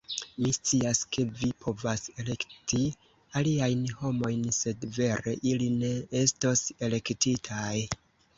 [0.43, 2.79] Mi scias, ke vi povas elekti
[3.41, 5.93] aliajn homojn sed vere ili ne
[6.23, 7.77] estos elektitaj